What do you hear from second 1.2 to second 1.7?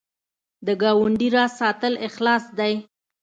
راز